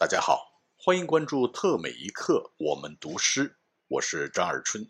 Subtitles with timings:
[0.00, 3.56] 大家好，欢迎关注特美一刻，我们读诗，
[3.88, 4.88] 我是张二春。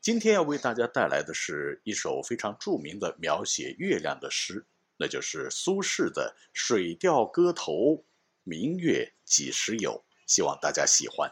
[0.00, 4.66] 今天要为大家带来的是一首非常著名的描写月亮的诗，
[4.96, 7.72] 那就是苏轼的《水调歌头·
[8.42, 9.92] 明月几时有》，
[10.26, 11.30] 希望大家喜欢。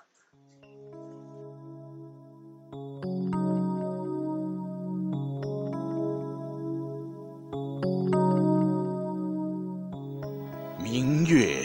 [10.80, 11.64] 明月